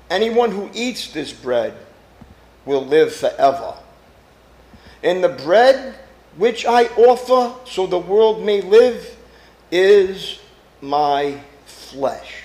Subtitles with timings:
[0.10, 1.74] Anyone who eats this bread
[2.64, 3.74] will live forever.
[5.04, 5.96] And the bread
[6.38, 9.18] which I offer so the world may live
[9.74, 10.40] is
[10.80, 12.39] my flesh.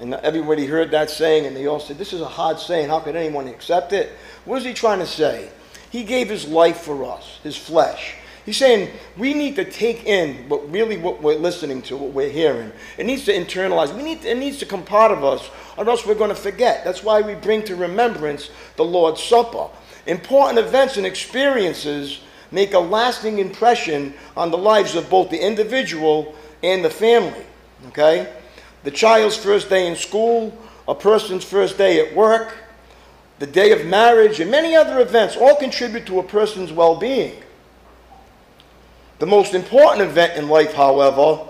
[0.00, 2.88] And everybody heard that saying, and they all said, This is a hard saying.
[2.88, 4.12] How could anyone accept it?
[4.44, 5.50] What is he trying to say?
[5.90, 8.14] He gave his life for us, his flesh.
[8.44, 12.30] He's saying we need to take in what really what we're listening to, what we're
[12.30, 12.72] hearing.
[12.96, 13.94] It needs to internalize.
[13.94, 16.84] We need it needs to come part of us, or else we're going to forget.
[16.84, 19.68] That's why we bring to remembrance the Lord's Supper.
[20.06, 22.20] Important events and experiences
[22.50, 27.44] make a lasting impression on the lives of both the individual and the family.
[27.88, 28.32] Okay?
[28.88, 30.50] The child's first day in school,
[30.88, 32.56] a person's first day at work,
[33.38, 37.34] the day of marriage, and many other events all contribute to a person's well being.
[39.18, 41.46] The most important event in life, however,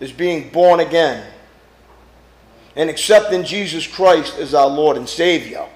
[0.00, 1.24] is being born again
[2.74, 5.66] and accepting Jesus Christ as our Lord and Savior.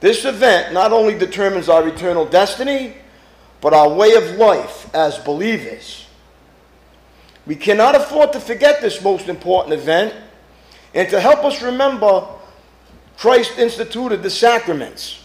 [0.00, 2.94] This event not only determines our eternal destiny,
[3.60, 6.08] but our way of life as believers.
[7.46, 10.12] We cannot afford to forget this most important event.
[10.94, 12.26] And to help us remember,
[13.16, 15.24] Christ instituted the sacraments.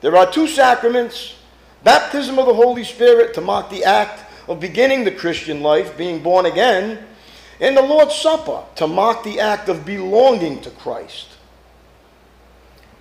[0.00, 1.34] There are two sacraments
[1.82, 6.22] baptism of the Holy Spirit to mark the act of beginning the Christian life, being
[6.22, 6.98] born again,
[7.60, 11.28] and the Lord's Supper to mark the act of belonging to Christ.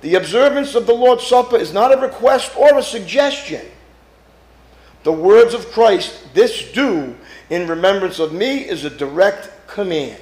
[0.02, 3.66] The observance of the Lord's Supper is not a request or a suggestion.
[5.04, 7.16] The words of Christ, this do
[7.50, 10.20] in remembrance of me, is a direct command.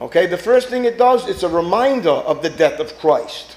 [0.00, 3.56] Okay, the first thing it does, it's a reminder of the death of Christ.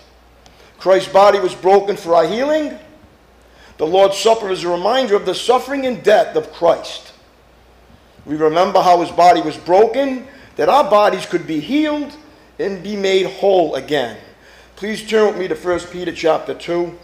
[0.78, 2.78] Christ's body was broken for our healing.
[3.78, 7.14] The Lord's Supper is a reminder of the suffering and death of Christ.
[8.26, 10.28] We remember how his body was broken,
[10.58, 12.16] that our bodies could be healed
[12.59, 14.18] and be made whole again.
[14.76, 16.97] Please turn with me to 1 Peter chapter 2.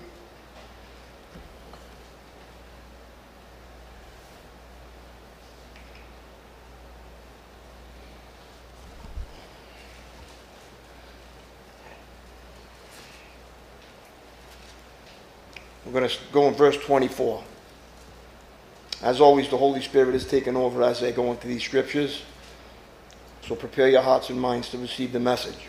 [15.86, 17.44] We're going to go in verse 24.
[19.02, 22.24] As always, the Holy Spirit is taking over as I go into these scriptures.
[23.48, 25.68] So prepare your hearts and minds to receive the message.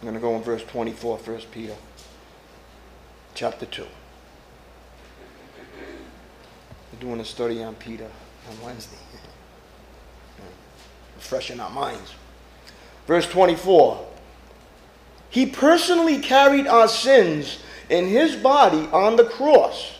[0.00, 1.74] I'm going to go in verse 24, 1 Peter
[3.34, 3.84] chapter 2.
[6.92, 8.08] We're doing a study on Peter
[8.48, 8.96] on Wednesday.
[11.16, 12.14] Refreshing our minds.
[13.06, 14.09] Verse 24.
[15.30, 19.98] He personally carried our sins in his body on the cross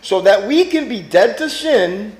[0.00, 2.16] so that we can be dead to sin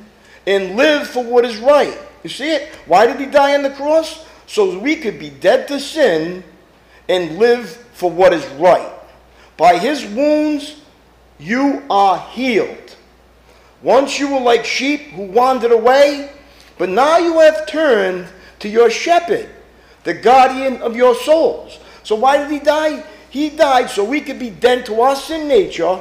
[0.46, 1.98] and live for what is right.
[2.22, 2.74] You see it?
[2.86, 4.24] Why did he die on the cross?
[4.46, 6.44] So we could be dead to sin
[7.08, 8.92] and live for what is right.
[9.56, 10.80] By his wounds,
[11.38, 12.96] you are healed.
[13.82, 16.30] Once you were like sheep who wandered away,
[16.78, 18.28] but now you have turned
[18.60, 19.48] to your shepherd
[20.04, 21.78] the guardian of your souls.
[22.02, 23.04] So why did he die?
[23.30, 26.00] He died so we could be dead to our sin nature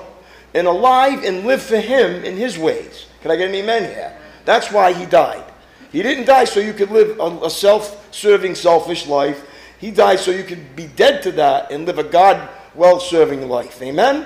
[0.54, 3.08] and alive and live for him in his ways.
[3.22, 4.18] Can I get an amen here?
[4.46, 5.44] That's why he died.
[5.92, 9.46] He didn't die so you could live a, a self-serving, selfish life.
[9.78, 13.82] He died so you could be dead to that and live a God well-serving life.
[13.82, 14.26] Amen?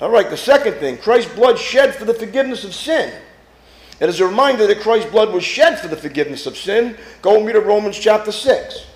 [0.00, 3.12] All right, the second thing, Christ's blood shed for the forgiveness of sin.
[4.00, 6.96] It is a reminder that Christ's blood was shed for the forgiveness of sin.
[7.20, 8.86] Go and read Romans chapter 6.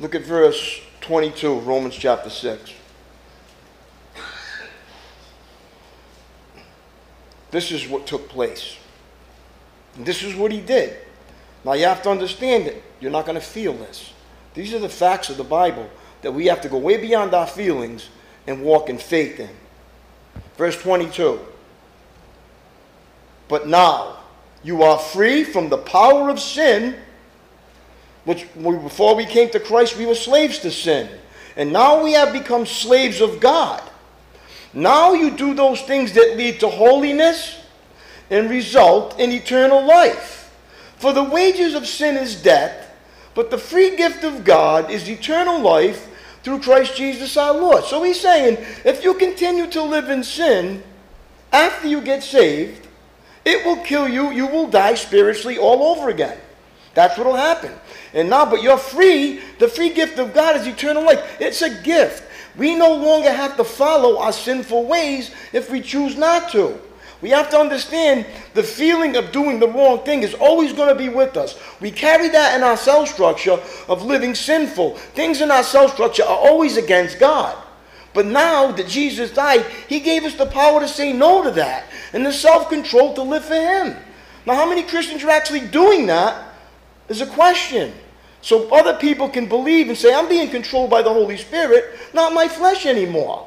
[0.00, 2.72] Look at verse 22, Romans chapter 6.
[7.50, 8.76] This is what took place.
[9.96, 10.96] And this is what he did.
[11.64, 12.82] Now you have to understand it.
[13.00, 14.12] You're not going to feel this.
[14.54, 15.90] These are the facts of the Bible
[16.22, 18.08] that we have to go way beyond our feelings
[18.46, 19.50] and walk in faith in.
[20.56, 21.40] Verse 22.
[23.48, 24.18] But now
[24.62, 26.96] you are free from the power of sin,
[28.24, 31.08] which before we came to Christ, we were slaves to sin.
[31.56, 33.82] And now we have become slaves of God.
[34.72, 37.56] Now you do those things that lead to holiness
[38.30, 40.54] and result in eternal life.
[40.96, 42.94] For the wages of sin is death,
[43.34, 46.08] but the free gift of God is eternal life
[46.42, 47.84] through Christ Jesus our Lord.
[47.84, 50.82] So he's saying, if you continue to live in sin
[51.52, 52.86] after you get saved,
[53.44, 54.30] it will kill you.
[54.30, 56.38] You will die spiritually all over again.
[56.94, 57.72] That's what will happen.
[58.14, 59.40] And now, but you're free.
[59.58, 61.40] The free gift of God is eternal life.
[61.40, 62.24] It's a gift.
[62.56, 66.78] We no longer have to follow our sinful ways if we choose not to.
[67.22, 70.94] We have to understand the feeling of doing the wrong thing is always going to
[70.94, 71.58] be with us.
[71.80, 74.96] We carry that in our cell structure of living sinful.
[74.96, 77.56] Things in our cell structure are always against God.
[78.14, 81.84] But now that Jesus died, He gave us the power to say no to that
[82.12, 83.96] and the self control to live for Him.
[84.46, 86.49] Now, how many Christians are actually doing that
[87.10, 87.92] is a question.
[88.40, 91.84] So other people can believe and say, I'm being controlled by the Holy Spirit,
[92.14, 93.46] not my flesh anymore.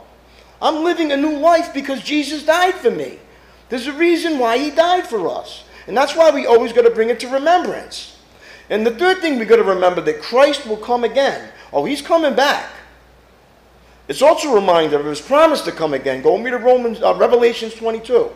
[0.61, 3.17] I'm living a new life because Jesus died for me.
[3.69, 5.63] There's a reason why he died for us.
[5.87, 8.17] And that's why we always got to bring it to remembrance.
[8.69, 11.49] And the third thing we got to remember that Christ will come again.
[11.71, 12.69] Oh, he's coming back.
[14.07, 16.21] It's also a reminder of his promise to come again.
[16.21, 18.29] Go and read Romans, uh, Revelations 22.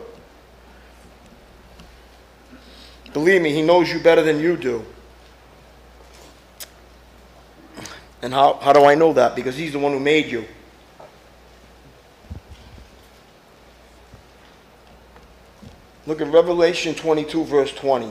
[3.12, 4.84] Believe me, he knows you better than you do.
[8.22, 9.36] And how, how do I know that?
[9.36, 10.44] Because he's the one who made you.
[16.06, 18.10] Look at Revelation 22, verse 20.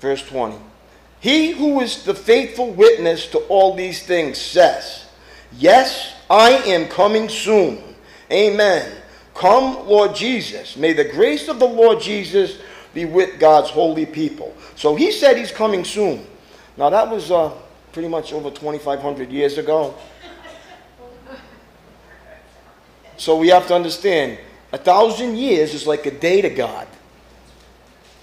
[0.00, 0.58] Verse 20.
[1.20, 5.06] He who is the faithful witness to all these things says,
[5.56, 7.82] Yes, I am coming soon.
[8.30, 8.92] Amen.
[9.34, 10.76] Come, Lord Jesus.
[10.76, 12.58] May the grace of the Lord Jesus
[12.92, 14.54] be with God's holy people.
[14.74, 16.26] So he said he's coming soon.
[16.76, 17.52] Now, that was uh,
[17.92, 19.94] pretty much over 2,500 years ago.
[23.16, 24.38] So we have to understand
[24.72, 26.86] a thousand years is like a day to God.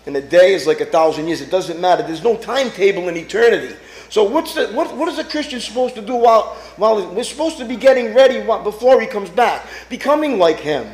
[0.05, 1.41] And a day is like a thousand years.
[1.41, 2.03] It doesn't matter.
[2.03, 3.75] There's no timetable in eternity.
[4.09, 7.57] So what's the, what, what is a Christian supposed to do while, while we're supposed
[7.57, 9.65] to be getting ready before he comes back?
[9.89, 10.85] Becoming like him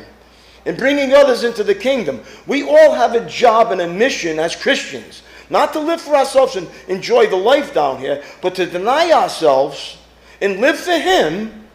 [0.64, 2.20] and bringing others into the kingdom.
[2.46, 5.22] We all have a job and a mission as Christians.
[5.50, 9.98] Not to live for ourselves and enjoy the life down here, but to deny ourselves
[10.40, 11.66] and live for him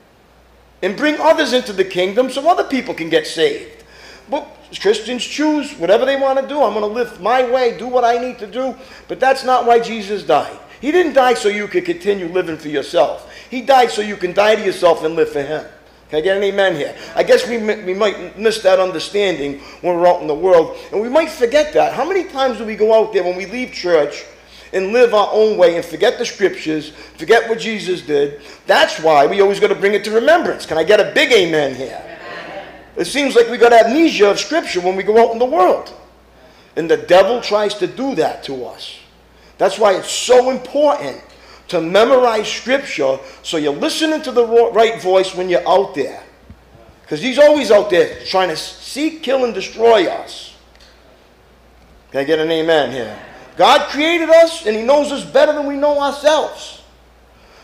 [0.81, 3.83] and bring others into the kingdom so other people can get saved.
[4.29, 4.47] But
[4.79, 6.61] Christians choose whatever they want to do.
[6.61, 8.75] I'm going to live my way, do what I need to do.
[9.07, 10.57] But that's not why Jesus died.
[10.81, 13.31] He didn't die so you could continue living for yourself.
[13.49, 15.65] He died so you can die to yourself and live for Him.
[16.15, 16.95] Can I get an amen here?
[17.13, 20.77] I guess we, we might miss that understanding when we're out in the world.
[20.93, 21.91] And we might forget that.
[21.93, 24.23] How many times do we go out there when we leave church
[24.71, 28.39] and live our own way and forget the scriptures, forget what Jesus did.
[28.65, 30.65] That's why we always got to bring it to remembrance.
[30.65, 32.01] Can I get a big amen here?
[32.95, 35.93] It seems like we got amnesia of scripture when we go out in the world.
[36.77, 38.99] And the devil tries to do that to us.
[39.57, 41.21] That's why it's so important
[41.67, 46.21] to memorize scripture so you're listening to the right voice when you're out there.
[47.01, 50.55] Because he's always out there trying to seek, kill, and destroy us.
[52.11, 53.19] Can I get an amen here?
[53.57, 56.81] God created us and He knows us better than we know ourselves.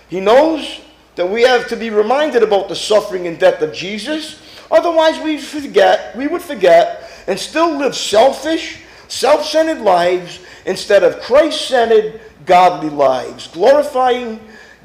[0.10, 0.82] He knows
[1.16, 4.42] that we have to be reminded about the suffering and death of Jesus.
[4.70, 11.22] Otherwise, we forget, we would forget and still live selfish, self centered lives instead of
[11.22, 14.40] Christ centered, godly lives, glorifying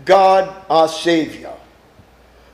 [0.05, 1.53] God our Savior.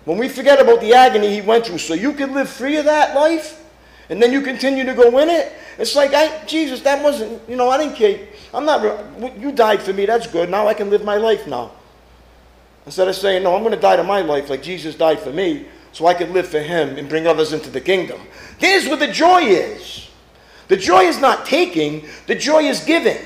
[0.04, 2.84] When we forget about the agony He went through, so you can live free of
[2.86, 3.64] that life,
[4.08, 7.56] and then you continue to go in it, It's like, I, Jesus, that wasn't, you
[7.56, 8.20] know, I didn't care.
[8.52, 8.82] I'm not,
[9.40, 10.50] you died for me, that's good.
[10.50, 11.72] Now I can live my life now.
[12.84, 15.32] Instead of saying, no, I'm going to die to my life like Jesus died for
[15.32, 18.20] me so I could live for him and bring others into the kingdom.
[18.58, 20.08] Here's what the joy is
[20.68, 23.18] the joy is not taking, the joy is giving.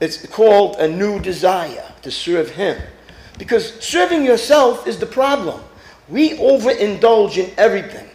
[0.00, 2.80] It's called a new desire to serve him.
[3.38, 5.62] Because serving yourself is the problem.
[6.08, 8.08] We overindulge in everything.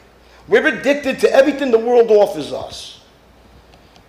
[0.47, 3.01] We're addicted to everything the world offers us.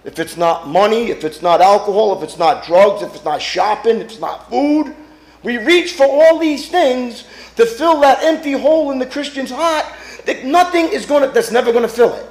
[0.05, 3.43] If it's not money, if it's not alcohol, if it's not drugs, if it's not
[3.43, 4.95] shopping, if it's not food,
[5.43, 7.25] we reach for all these things
[7.57, 9.85] to fill that empty hole in the Christian's heart
[10.27, 12.29] that nothing is going to, that's never going to fill it.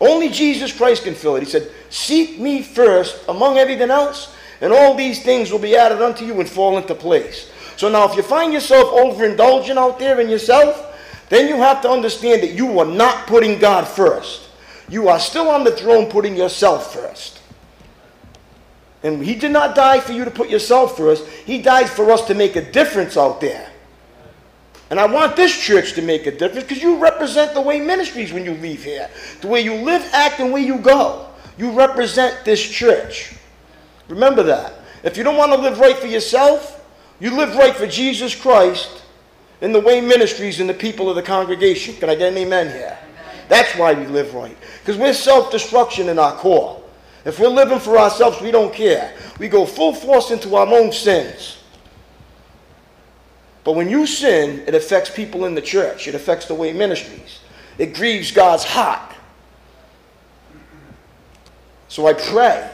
[0.00, 1.44] Only Jesus Christ can fill it.
[1.44, 6.02] He said, Seek me first among everything else, and all these things will be added
[6.02, 7.50] unto you and fall into place.
[7.76, 10.82] So now, if you find yourself overindulging out there in yourself,
[11.28, 14.48] then you have to understand that you are not putting God first.
[14.88, 17.40] You are still on the throne putting yourself first.
[19.02, 22.26] And He did not die for you to put yourself first, He died for us
[22.28, 23.70] to make a difference out there.
[24.88, 28.32] And I want this church to make a difference because you represent the way ministries
[28.32, 29.10] when you leave here.
[29.40, 31.26] The way you live, act, and where you go.
[31.58, 33.35] You represent this church.
[34.08, 34.74] Remember that.
[35.02, 36.84] If you don't want to live right for yourself,
[37.20, 39.02] you live right for Jesus Christ
[39.60, 41.94] in the way ministries and the people of the congregation.
[41.96, 42.98] Can I get an amen here?
[43.48, 44.56] That's why we live right.
[44.80, 46.82] Because we're self destruction in our core.
[47.24, 49.14] If we're living for ourselves, we don't care.
[49.38, 51.58] We go full force into our own sins.
[53.64, 57.40] But when you sin, it affects people in the church, it affects the way ministries,
[57.78, 59.12] it grieves God's heart.
[61.88, 62.70] So I pray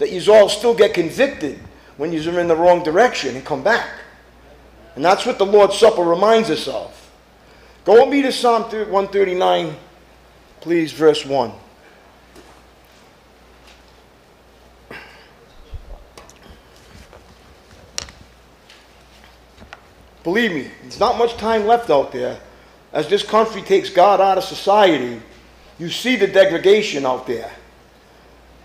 [0.00, 1.60] that you all still get convicted
[1.98, 3.86] when you're in the wrong direction and come back.
[4.96, 6.96] And that's what the Lord's Supper reminds us of.
[7.84, 9.76] Go with me to Psalm 139,
[10.62, 11.52] please, verse 1.
[20.24, 22.40] Believe me, there's not much time left out there.
[22.94, 25.20] As this country takes God out of society,
[25.78, 27.50] you see the degradation out there.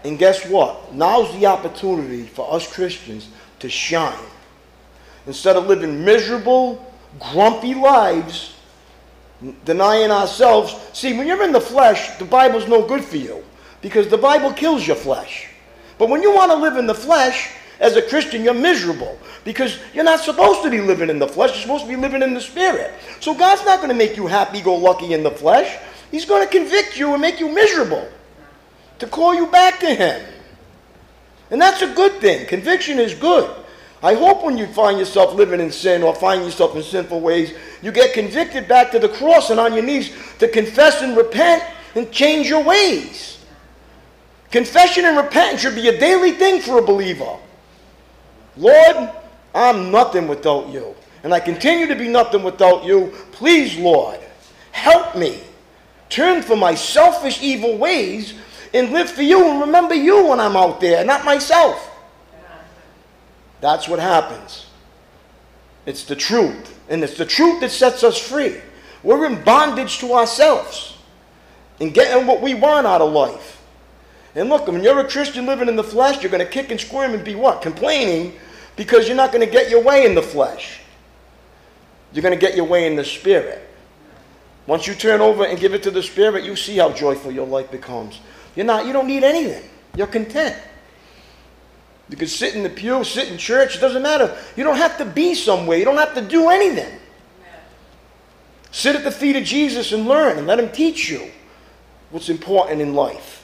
[0.06, 0.94] And guess what?
[0.94, 3.28] Now's the opportunity for us Christians
[3.60, 4.14] to shine.
[5.26, 8.56] Instead of living miserable, grumpy lives,
[9.66, 10.76] denying ourselves.
[10.94, 13.44] See, when you're in the flesh, the Bible's no good for you
[13.82, 15.48] because the Bible kills your flesh.
[15.98, 19.80] But when you want to live in the flesh, as a Christian, you're miserable because
[19.94, 21.52] you're not supposed to be living in the flesh.
[21.52, 22.94] You're supposed to be living in the spirit.
[23.20, 25.78] So God's not going to make you happy go lucky in the flesh.
[26.12, 28.08] He's going to convict you and make you miserable
[29.00, 30.25] to call you back to Him.
[31.52, 32.48] And that's a good thing.
[32.48, 33.50] Conviction is good.
[34.02, 37.54] I hope when you find yourself living in sin or find yourself in sinful ways,
[37.82, 41.64] you get convicted back to the cross and on your knees to confess and repent
[41.96, 43.44] and change your ways.
[44.52, 47.38] Confession and repentance should be a daily thing for a believer.
[48.58, 49.10] Lord,
[49.54, 50.96] I'm nothing without you.
[51.24, 53.12] And I continue to be nothing without you.
[53.32, 54.20] Please, Lord,
[54.72, 55.42] help me.
[56.10, 58.36] Turn from my selfish, evil ways
[58.75, 61.89] and live for you and remember you when I'm out there, not myself.
[63.62, 64.67] That's what happens.
[65.86, 66.77] It's the truth.
[66.89, 68.58] And it's the truth that sets us free.
[69.01, 70.98] We're in bondage to ourselves
[71.79, 73.62] and getting what we want out of life.
[74.36, 76.79] And look, when you're a Christian living in the flesh, you're going to kick and
[76.79, 77.62] squirm and be what?
[77.62, 78.34] Complaining
[78.75, 80.82] because you're not going to get your way in the flesh.
[82.12, 83.62] You're going to get your way in the spirit.
[84.67, 87.48] Once you turn over and give it to the spirit, you see how joyful your
[87.48, 88.20] life becomes.
[88.56, 89.70] You're not, you don't need anything.
[89.96, 90.56] You're content.
[92.10, 94.38] You can sit in the pew, sit in church, it doesn't matter.
[94.56, 95.78] You don't have to be somewhere.
[95.78, 97.00] You don't have to do anything.
[98.72, 101.32] Sit at the feet of Jesus and learn and let him teach you
[102.12, 103.42] what's important in life.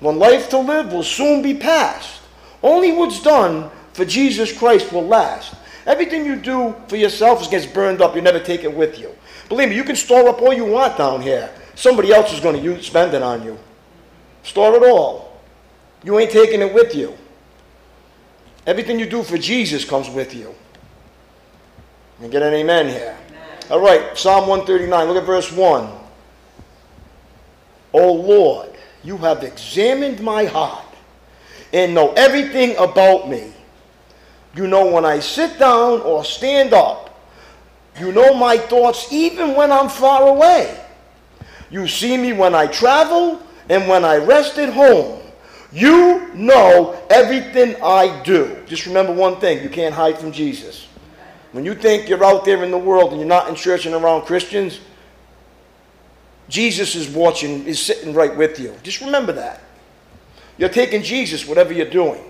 [0.00, 2.20] When life to live will soon be past.
[2.62, 5.54] Only what's done for Jesus Christ will last.
[5.86, 8.14] Everything you do for yourself gets burned up.
[8.14, 9.14] You never take it with you.
[9.48, 11.50] Believe me, you can store up all you want down here.
[11.74, 13.58] Somebody else is going to use, spend it on you.
[14.42, 15.40] Store it all.
[16.04, 17.16] You ain't taking it with you.
[18.66, 20.54] Everything you do for Jesus comes with you.
[22.20, 23.16] And get an amen here.
[23.28, 23.58] Amen.
[23.70, 25.08] All right, Psalm 139.
[25.08, 25.90] Look at verse 1.
[27.92, 28.70] O Lord,
[29.02, 30.84] you have examined my heart
[31.72, 33.52] and know everything about me.
[34.54, 37.10] You know when I sit down or stand up.
[37.98, 40.83] You know my thoughts even when I'm far away.
[41.74, 45.20] You see me when I travel and when I rest at home.
[45.72, 48.62] You know everything I do.
[48.68, 50.86] Just remember one thing you can't hide from Jesus.
[51.50, 53.94] When you think you're out there in the world and you're not in church and
[53.96, 54.78] around Christians,
[56.48, 58.72] Jesus is watching, is sitting right with you.
[58.84, 59.60] Just remember that.
[60.58, 62.22] You're taking Jesus, whatever you're doing.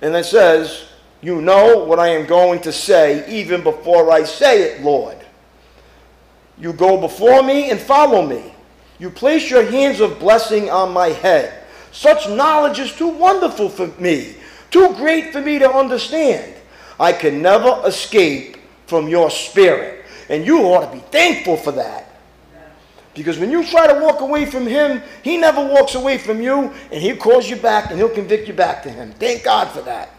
[0.00, 0.84] And it says,
[1.20, 5.21] You know what I am going to say even before I say it, Lord.
[6.58, 8.54] You go before me and follow me.
[8.98, 11.64] You place your hands of blessing on my head.
[11.90, 14.36] Such knowledge is too wonderful for me,
[14.70, 16.54] too great for me to understand.
[16.98, 18.56] I can never escape
[18.86, 20.04] from your spirit.
[20.28, 22.08] And you ought to be thankful for that.
[23.14, 26.72] Because when you try to walk away from him, he never walks away from you,
[26.90, 29.12] and he calls you back and he'll convict you back to him.
[29.12, 30.10] Thank God for that.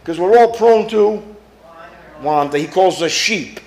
[0.00, 1.22] Because we're all prone to
[2.22, 2.56] wander.
[2.56, 3.60] He calls us sheep.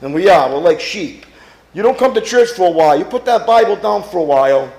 [0.00, 0.50] And we are.
[0.50, 1.26] We're like sheep.
[1.74, 2.98] You don't come to church for a while.
[2.98, 4.72] You put that Bible down for a while.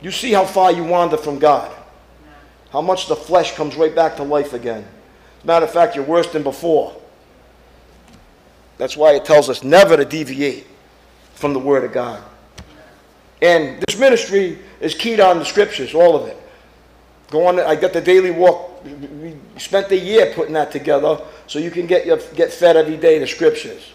[0.00, 1.74] You see how far you wander from God.
[2.70, 4.82] How much the flesh comes right back to life again.
[5.38, 6.94] As a matter of fact, you're worse than before.
[8.78, 10.66] That's why it tells us never to deviate
[11.34, 12.22] from the Word of God.
[13.40, 16.36] And this ministry is keyed on the scriptures, all of it.
[17.30, 18.84] Go on, I got the daily walk.
[18.84, 22.96] We spent a year putting that together so you can get, your, get fed every
[22.96, 23.92] day the scriptures.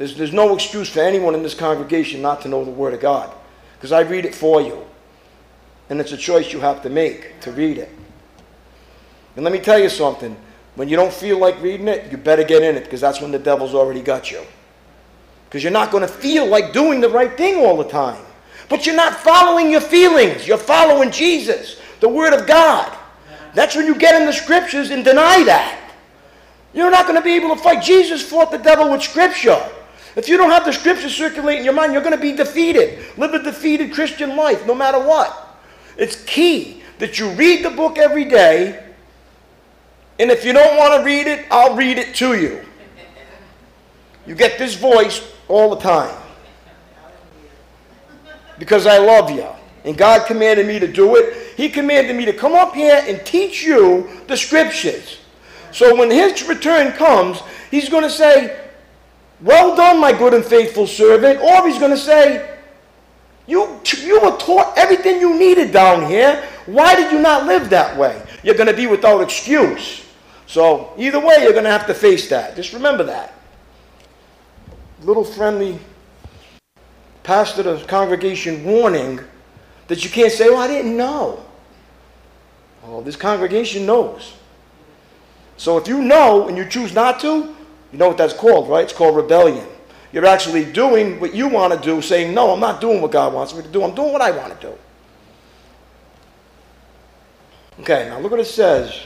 [0.00, 3.00] There's, there's no excuse for anyone in this congregation not to know the Word of
[3.00, 3.30] God
[3.74, 4.82] because I read it for you.
[5.90, 7.90] And it's a choice you have to make to read it.
[9.36, 10.34] And let me tell you something
[10.74, 13.30] when you don't feel like reading it, you better get in it because that's when
[13.30, 14.40] the devil's already got you
[15.44, 18.24] because you're not going to feel like doing the right thing all the time.
[18.70, 20.48] But you're not following your feelings.
[20.48, 22.96] You're following Jesus, the Word of God.
[23.52, 25.92] That's when you get in the scriptures and deny that.
[26.72, 27.82] You're not going to be able to fight.
[27.82, 29.62] Jesus fought the devil with scripture.
[30.16, 33.04] If you don't have the scriptures circulating in your mind, you're going to be defeated.
[33.16, 35.58] Live a defeated Christian life no matter what.
[35.96, 38.84] It's key that you read the book every day.
[40.18, 42.60] And if you don't want to read it, I'll read it to you.
[44.26, 46.16] You get this voice all the time.
[48.58, 49.46] Because I love you.
[49.84, 51.56] And God commanded me to do it.
[51.56, 55.18] He commanded me to come up here and teach you the scriptures.
[55.72, 58.69] So when his return comes, he's going to say,
[59.42, 61.40] Well done, my good and faithful servant.
[61.40, 62.58] Or he's going to say,
[63.46, 66.44] you, you were taught everything you needed down here.
[66.66, 68.22] Why did you not live that way?
[68.42, 70.06] You're going to be without excuse.
[70.46, 72.56] So either way, you're going to have to face that.
[72.56, 73.34] Just remember that
[75.02, 75.78] little friendly
[77.22, 79.20] pastor of congregation warning
[79.88, 81.44] that you can't say, Oh, I didn't know.
[82.84, 84.34] Oh, this congregation knows.
[85.56, 87.54] So if you know and you choose not to,
[87.92, 88.84] you know what that's called, right?
[88.84, 89.66] It's called rebellion.
[90.12, 93.32] You're actually doing what you want to do, saying, No, I'm not doing what God
[93.32, 93.82] wants me to do.
[93.82, 94.74] I'm doing what I want to do.
[97.80, 99.04] Okay, now look what it says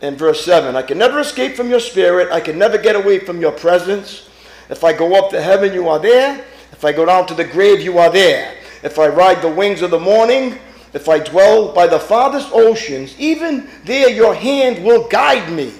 [0.00, 3.18] in verse 7 I can never escape from your spirit, I can never get away
[3.18, 4.28] from your presence.
[4.70, 6.44] If I go up to heaven, you are there.
[6.72, 8.54] If I go down to the grave, you are there.
[8.82, 10.58] If I ride the wings of the morning,
[10.92, 15.72] if I dwell by the farthest oceans, even there your hand will guide me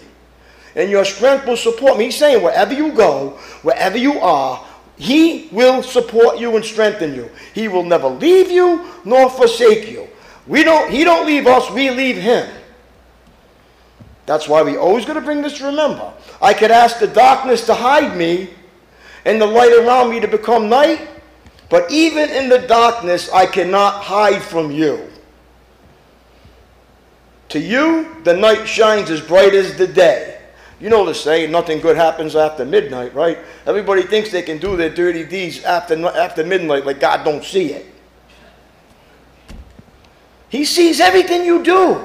[0.79, 2.05] and your strength will support me.
[2.05, 3.31] He's saying, wherever you go,
[3.63, 4.65] wherever you are,
[4.97, 7.29] he will support you and strengthen you.
[7.53, 10.09] He will never leave you nor forsake you.
[10.47, 12.49] We don't, he don't leave us, we leave him.
[14.25, 16.13] That's why we always got to bring this to remember.
[16.41, 18.51] I could ask the darkness to hide me,
[19.25, 21.09] and the light around me to become night.
[21.69, 25.11] But even in the darkness, I cannot hide from you.
[27.51, 30.38] To you, the night shines as bright as the day.
[30.81, 33.39] You know the saying, nothing good happens after midnight, right?
[33.67, 37.73] Everybody thinks they can do their dirty deeds after, after midnight like God don't see
[37.73, 37.87] it.
[40.49, 42.05] He sees everything you do.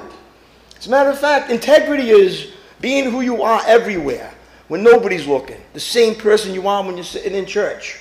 [0.77, 4.33] As a matter of fact, integrity is being who you are everywhere
[4.67, 5.61] when nobody's looking.
[5.73, 7.99] The same person you are when you're sitting in church.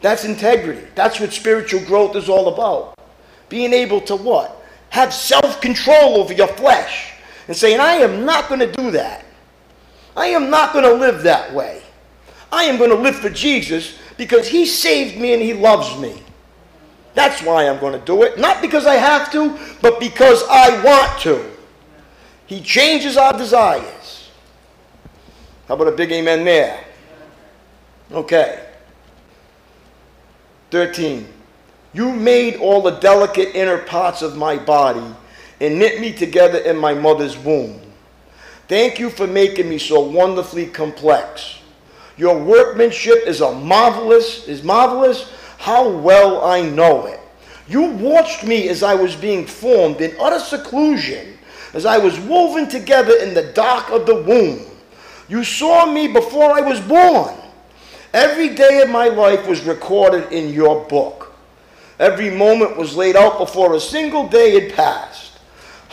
[0.00, 0.86] That's integrity.
[0.94, 2.98] That's what spiritual growth is all about.
[3.48, 4.62] Being able to what?
[4.90, 7.13] Have self control over your flesh
[7.48, 9.24] and saying, I am not going to do that.
[10.16, 11.82] I am not going to live that way.
[12.52, 16.22] I am going to live for Jesus because He saved me and He loves me.
[17.14, 18.38] That's why I'm going to do it.
[18.38, 21.50] Not because I have to, but because I want to.
[22.46, 24.30] He changes our desires.
[25.68, 26.84] How about a big amen there?
[28.12, 28.66] Okay.
[30.70, 31.28] 13.
[31.92, 35.14] You made all the delicate inner parts of my body
[35.60, 37.80] and knit me together in my mother's womb.
[38.68, 41.60] Thank you for making me so wonderfully complex.
[42.16, 45.32] Your workmanship is a marvelous, is marvelous.
[45.58, 47.20] How well I know it.
[47.68, 51.38] You watched me as I was being formed in utter seclusion,
[51.72, 54.60] as I was woven together in the dark of the womb.
[55.28, 57.34] You saw me before I was born.
[58.12, 61.34] Every day of my life was recorded in your book.
[61.98, 65.23] Every moment was laid out before a single day had passed.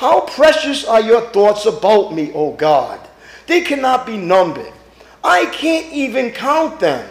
[0.02, 3.00] How precious are your thoughts about me, O God!
[3.46, 4.74] They cannot be numbered.
[5.24, 7.08] I can't even count them.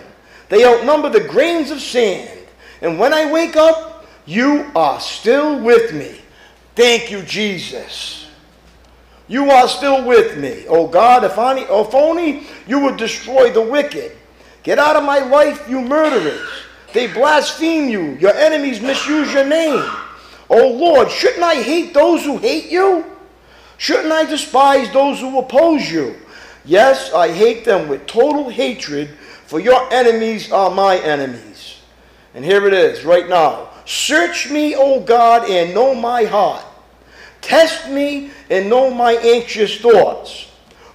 [0.49, 2.49] They outnumber the grains of sand.
[2.83, 6.21] And when I wake up, you are still with me.
[6.75, 8.27] Thank you, Jesus.
[9.29, 10.65] You are still with me.
[10.69, 14.11] Oh God, if only, if only you would destroy the wicked.
[14.65, 16.49] Get out of my life, you murderers.
[16.93, 18.17] They blaspheme you.
[18.17, 19.89] Your enemies misuse your name.
[20.51, 23.07] Oh Lord, shouldn't I hate those who hate you?
[23.79, 26.17] Shouldn't I despise those who oppose you?
[26.65, 29.11] Yes, I hate them with total hatred,
[29.47, 31.81] for your enemies are my enemies.
[32.35, 33.71] And here it is, right now.
[33.87, 36.65] Search me, O God, and know my heart.
[37.41, 40.51] Test me and know my anxious thoughts.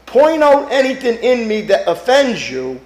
[0.06, 2.80] Point out anything in me that offends you,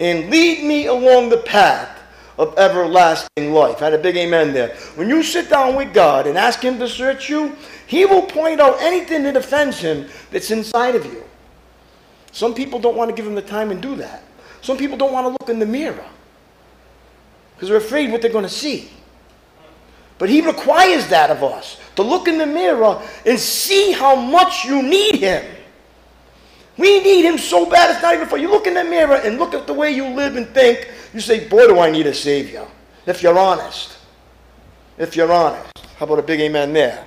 [0.00, 1.94] and lead me along the path
[2.38, 3.80] of everlasting life.
[3.80, 4.74] I had a big amen there.
[4.96, 8.60] When you sit down with God and ask Him to search you, He will point
[8.60, 11.22] out anything that offends Him that's inside of you.
[12.32, 14.24] Some people don't want to give Him the time and do that.
[14.60, 16.04] Some people don't want to look in the mirror
[17.54, 18.90] because they're afraid what they're going to see.
[20.18, 24.64] But He requires that of us to look in the mirror and see how much
[24.64, 25.44] you need Him.
[26.76, 28.50] We need Him so bad, it's not even for you.
[28.50, 30.88] Look in the mirror and look at the way you live and think.
[31.14, 32.66] You say, Boy, do I need a Savior.
[33.06, 33.96] If you're honest.
[34.98, 35.78] If you're honest.
[35.96, 37.04] How about a big amen there?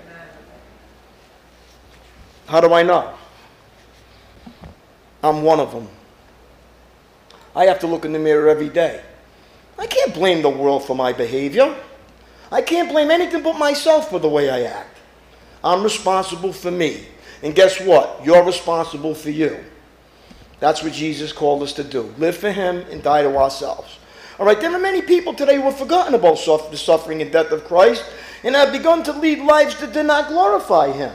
[2.48, 3.14] How do I know?
[5.22, 5.90] I'm one of them.
[7.54, 9.04] I have to look in the mirror every day.
[9.78, 11.76] I can't blame the world for my behavior.
[12.50, 14.98] I can't blame anything but myself for the way I act.
[15.64, 17.06] I'm responsible for me.
[17.44, 18.22] And guess what?
[18.24, 19.64] You're responsible for you.
[20.60, 22.14] That's what Jesus called us to do.
[22.18, 23.98] Live for Him and die to ourselves.
[24.40, 27.52] All right, there are many people today who have forgotten about the suffering and death
[27.52, 28.06] of Christ
[28.44, 31.14] and have begun to lead lives that did not glorify Him.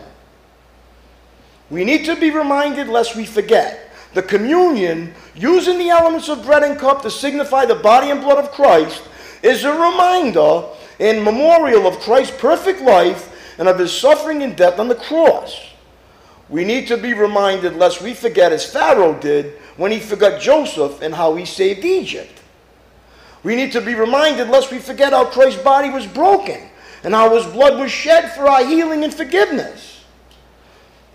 [1.70, 3.90] We need to be reminded lest we forget.
[4.14, 8.38] The communion, using the elements of bread and cup to signify the body and blood
[8.38, 9.02] of Christ,
[9.42, 10.64] is a reminder
[11.00, 15.71] and memorial of Christ's perfect life and of his suffering and death on the cross.
[16.48, 21.00] We need to be reminded lest we forget as Pharaoh did when he forgot Joseph
[21.00, 22.40] and how he saved Egypt.
[23.42, 26.60] We need to be reminded lest we forget how Christ's body was broken
[27.02, 30.04] and how his blood was shed for our healing and forgiveness.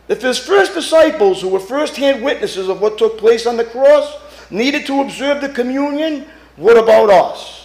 [0.07, 4.17] If his first disciples, who were first-hand witnesses of what took place on the cross,
[4.49, 7.56] needed to observe the communion, what about us?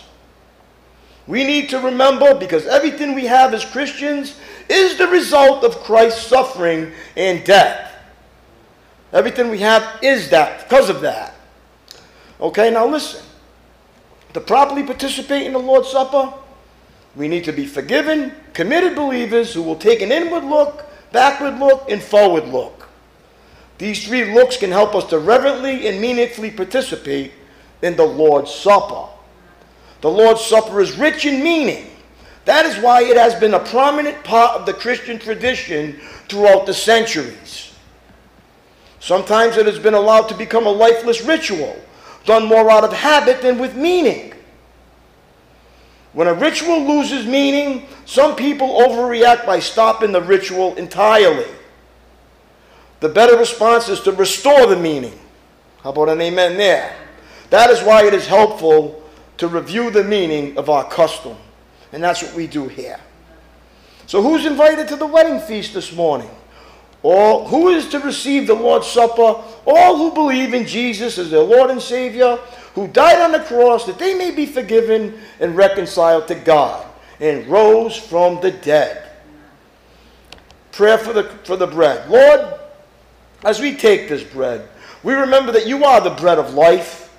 [1.27, 4.37] We need to remember, because everything we have as Christians
[4.69, 7.93] is the result of Christ's suffering and death.
[9.13, 11.35] Everything we have is that, because of that.
[12.41, 13.25] Okay, now listen.
[14.35, 16.33] To properly participate in the Lord's Supper,
[17.15, 21.89] we need to be forgiven, committed believers who will take an inward look backward look,
[21.91, 22.89] and forward look.
[23.79, 27.33] These three looks can help us to reverently and meaningfully participate
[27.83, 29.12] in the Lord's Supper.
[30.03, 31.87] The Lord's Supper is rich in meaning.
[32.45, 36.75] That is why it has been a prominent part of the Christian tradition throughout the
[36.75, 37.73] centuries.
[38.99, 41.81] Sometimes it has been allowed to become a lifeless ritual,
[42.25, 44.35] done more out of habit than with meaning.
[46.13, 51.47] When a ritual loses meaning, some people overreact by stopping the ritual entirely.
[53.01, 55.19] The better response is to restore the meaning.
[55.83, 56.95] How about an amen there?
[57.51, 59.02] That is why it is helpful
[59.39, 61.37] to review the meaning of our custom.
[61.93, 63.01] And that's what we do here.
[64.07, 66.31] So, who's invited to the wedding feast this morning?
[67.03, 69.43] All who is to receive the Lord's Supper?
[69.67, 72.39] All who believe in Jesus as their Lord and Savior
[72.75, 76.87] who died on the cross that they may be forgiven and reconciled to God
[77.21, 79.11] and rose from the dead.
[80.73, 82.09] Prayer for the, for the bread.
[82.09, 82.55] Lord,
[83.45, 84.69] as we take this bread,
[85.03, 87.12] we remember that you are the bread of life.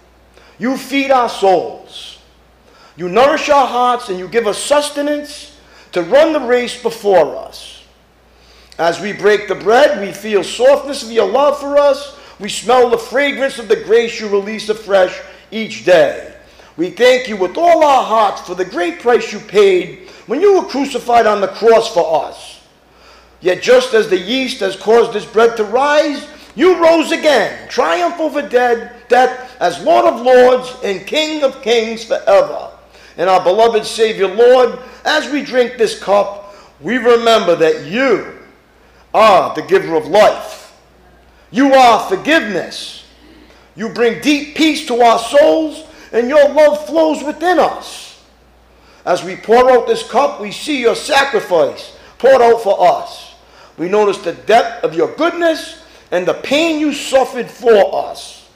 [0.64, 2.20] You feed our souls.
[2.96, 5.60] You nourish our hearts and you give us sustenance
[5.92, 7.84] to run the race before us.
[8.80, 12.18] As we break the bread, we feel softness of your love for us.
[12.40, 15.20] We smell the fragrance of the grace you release afresh
[15.52, 16.34] each day.
[16.78, 20.62] We thank you with all our hearts for the great price you paid when you
[20.62, 22.62] were crucified on the cross for us.
[23.42, 28.20] Yet just as the yeast has caused this bread to rise, you rose again, triumph
[28.20, 32.72] over dead, death as Lord of lords and King of kings forever.
[33.18, 38.40] And our beloved Savior, Lord, as we drink this cup, we remember that you
[39.14, 40.76] are the giver of life.
[41.52, 43.06] You are forgiveness.
[43.76, 48.24] You bring deep peace to our souls, and your love flows within us.
[49.06, 53.34] As we pour out this cup, we see your sacrifice poured out for us.
[53.78, 55.83] We notice the depth of your goodness
[56.14, 58.48] and the pain you suffered for us.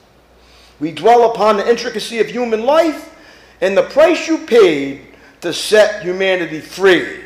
[0.80, 3.16] We dwell upon the intricacy of human life
[3.62, 5.08] and the price you paid
[5.42, 7.22] to set humanity free.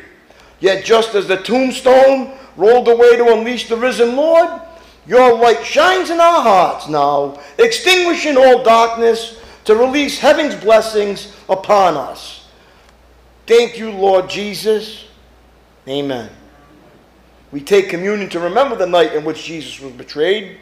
[0.58, 4.48] Yet, just as the tombstone rolled away to unleash the risen Lord,
[5.06, 11.98] your light shines in our hearts now, extinguishing all darkness to release heaven's blessings upon
[11.98, 12.48] us.
[13.46, 15.04] Thank you, Lord Jesus.
[15.86, 16.30] Amen.
[17.52, 20.58] We take communion to remember the night in which Jesus was betrayed.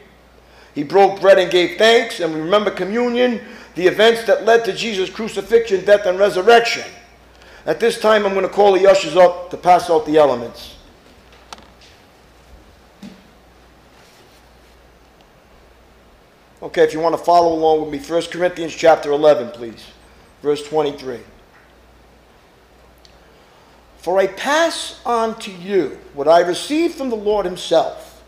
[0.74, 3.40] He broke bread and gave thanks, and we remember communion,
[3.76, 6.84] the events that led to Jesus' crucifixion, death, and resurrection.
[7.64, 10.76] At this time, I'm going to call the ushers up to pass out the elements.
[16.62, 19.86] Okay, if you want to follow along with me, 1 Corinthians chapter 11, please.
[20.42, 21.18] Verse 23.
[24.00, 28.22] For I pass on to you what I received from the Lord Himself.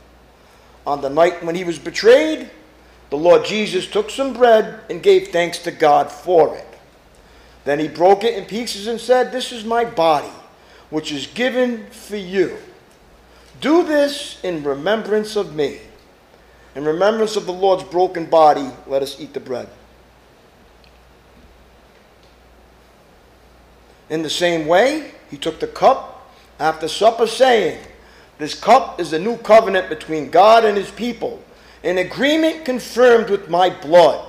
[0.87, 2.51] On the night when He was betrayed,
[3.09, 6.67] the Lord Jesus took some bread and gave thanks to God for it.
[7.65, 10.33] Then He broke it in pieces and said, This is my body,
[10.91, 12.59] which is given for you.
[13.63, 15.79] Do this in remembrance of me.
[16.75, 19.69] In remembrance of the Lord's broken body, let us eat the bread.
[24.11, 27.81] In the same way, he took the cup after supper, saying,
[28.39, 31.43] This cup is the new covenant between God and his people,
[31.83, 34.25] an agreement confirmed with my blood.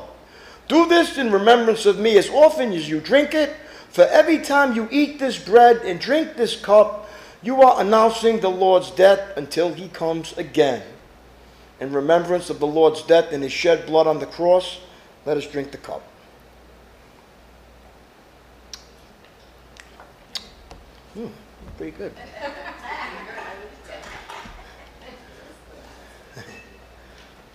[0.68, 3.54] Do this in remembrance of me as often as you drink it,
[3.90, 7.08] for every time you eat this bread and drink this cup,
[7.44, 10.82] you are announcing the Lord's death until he comes again
[11.84, 14.80] in remembrance of the Lord's death and his shed blood on the cross,
[15.26, 16.02] let us drink the cup.
[21.14, 21.28] Hmm,
[21.78, 22.14] pretty good.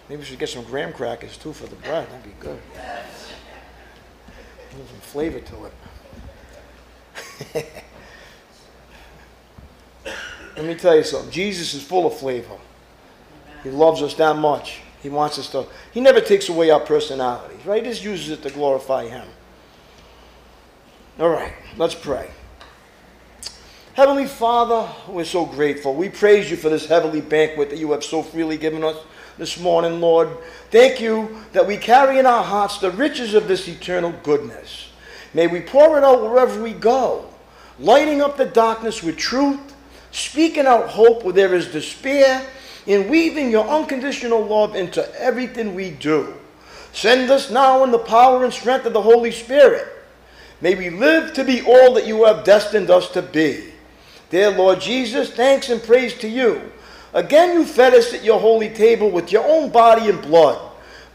[0.09, 2.09] Maybe we should get some graham crackers too for the bread.
[2.09, 2.59] That'd be good.
[4.71, 5.73] some flavor to it.
[10.57, 11.31] Let me tell you something.
[11.31, 12.57] Jesus is full of flavor.
[13.62, 14.81] He loves us that much.
[15.03, 15.66] He wants us to.
[15.92, 17.85] He never takes away our personalities, right?
[17.85, 19.27] He just uses it to glorify Him.
[21.18, 22.31] All right, let's pray.
[23.98, 25.92] Heavenly Father, we're so grateful.
[25.92, 28.96] We praise you for this heavenly banquet that you have so freely given us
[29.38, 30.28] this morning, Lord.
[30.70, 34.90] Thank you that we carry in our hearts the riches of this eternal goodness.
[35.34, 37.28] May we pour it out wherever we go,
[37.80, 39.74] lighting up the darkness with truth,
[40.12, 42.46] speaking out hope where there is despair
[42.87, 46.34] and weaving your unconditional love into everything we do.
[46.92, 49.88] Send us now in the power and strength of the Holy Spirit.
[50.61, 53.67] May we live to be all that you have destined us to be.
[54.31, 56.73] Dear Lord Jesus, thanks and praise to you.
[57.14, 60.61] Again, you fed us at your holy table with your own body and blood.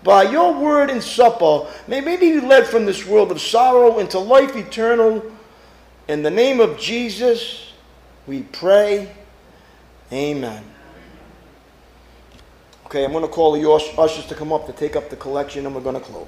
[0.03, 4.19] By your word and supper, may we be led from this world of sorrow into
[4.19, 5.23] life eternal.
[6.07, 7.71] In the name of Jesus,
[8.27, 9.13] we pray.
[10.11, 10.63] Amen.
[12.85, 15.65] Okay, I'm going to call the ushers to come up to take up the collection
[15.65, 16.27] and we're going to close.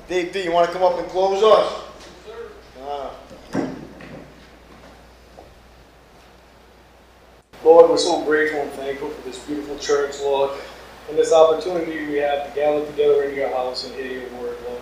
[0.07, 1.83] Dave D, you want to come up and close us?
[2.81, 3.15] Ah.
[7.63, 10.51] Lord, we're so grateful and thankful for this beautiful church, Lord,
[11.09, 14.57] and this opportunity we have to gather together in your house and hear your word,
[14.65, 14.81] Lord.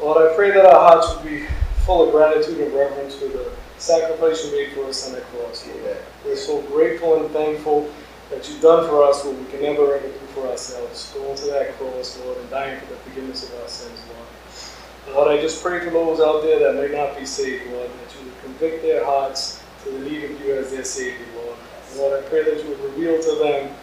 [0.00, 1.46] Lord, I pray that our hearts would be
[1.84, 5.66] full of gratitude and reverence for the sacrifice you made for us on the cross,
[5.66, 5.96] Lord.
[6.24, 7.92] We're so grateful and thankful
[8.30, 11.12] that you've done for us what we can never ever do for ourselves.
[11.14, 15.16] Going to that cross, Lord, and dying for the forgiveness of our sins, Lord.
[15.16, 18.18] Lord, I just pray for those out there that may not be saved, Lord, that
[18.18, 21.56] you would convict their hearts to the need of you as their Savior, Lord.
[21.96, 23.74] Lord, I pray that you would reveal to them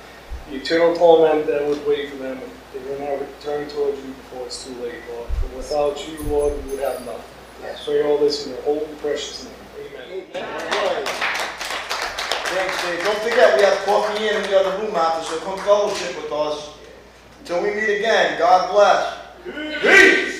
[0.49, 4.07] the eternal torment that would wait for them if they will not return towards you
[4.07, 5.29] before it's too late, Lord.
[5.29, 7.23] For without you, Lord, we would have nothing.
[7.63, 9.53] I pray all this in your holy, precious name.
[9.93, 10.25] Amen.
[10.35, 11.20] Amen.
[12.53, 13.03] Thanks, Dave.
[13.05, 16.71] Don't forget, we have coffee in the other room after, so come fellowship with us.
[17.39, 19.81] Until we meet again, God bless.
[19.81, 20.30] Peace.